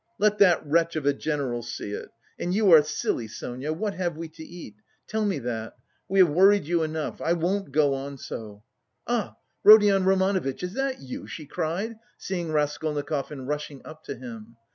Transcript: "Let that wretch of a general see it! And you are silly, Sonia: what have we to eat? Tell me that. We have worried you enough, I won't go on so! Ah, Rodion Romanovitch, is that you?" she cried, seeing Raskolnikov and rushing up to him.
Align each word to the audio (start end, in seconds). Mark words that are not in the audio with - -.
"Let 0.17 0.39
that 0.39 0.65
wretch 0.65 0.95
of 0.95 1.05
a 1.05 1.13
general 1.13 1.61
see 1.61 1.91
it! 1.91 2.09
And 2.39 2.55
you 2.55 2.71
are 2.71 2.81
silly, 2.81 3.27
Sonia: 3.27 3.71
what 3.71 3.93
have 3.93 4.17
we 4.17 4.29
to 4.29 4.41
eat? 4.41 4.73
Tell 5.05 5.23
me 5.23 5.37
that. 5.37 5.77
We 6.09 6.17
have 6.17 6.29
worried 6.31 6.65
you 6.65 6.81
enough, 6.81 7.21
I 7.21 7.33
won't 7.33 7.71
go 7.71 7.93
on 7.93 8.17
so! 8.17 8.63
Ah, 9.05 9.35
Rodion 9.63 10.03
Romanovitch, 10.05 10.63
is 10.63 10.73
that 10.73 11.01
you?" 11.01 11.27
she 11.27 11.45
cried, 11.45 11.99
seeing 12.17 12.51
Raskolnikov 12.51 13.29
and 13.29 13.47
rushing 13.47 13.83
up 13.85 14.03
to 14.05 14.15
him. 14.15 14.55